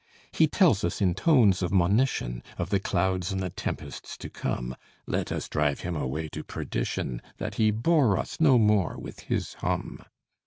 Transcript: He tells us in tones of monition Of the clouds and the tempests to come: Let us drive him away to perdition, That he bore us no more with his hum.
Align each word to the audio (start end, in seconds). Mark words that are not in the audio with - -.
He 0.31 0.47
tells 0.47 0.83
us 0.83 0.99
in 0.99 1.13
tones 1.13 1.61
of 1.61 1.71
monition 1.71 2.41
Of 2.57 2.71
the 2.71 2.79
clouds 2.79 3.31
and 3.31 3.39
the 3.39 3.51
tempests 3.51 4.17
to 4.17 4.31
come: 4.31 4.75
Let 5.05 5.31
us 5.31 5.47
drive 5.47 5.81
him 5.81 5.95
away 5.95 6.27
to 6.29 6.43
perdition, 6.43 7.21
That 7.37 7.53
he 7.61 7.69
bore 7.69 8.17
us 8.17 8.39
no 8.41 8.57
more 8.57 8.97
with 8.97 9.19
his 9.19 9.53
hum. 9.53 10.03